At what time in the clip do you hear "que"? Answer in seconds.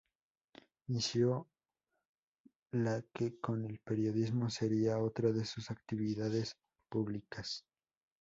3.13-3.39